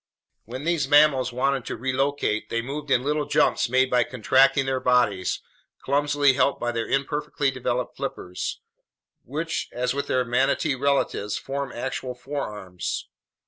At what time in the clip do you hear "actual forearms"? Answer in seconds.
11.71-13.09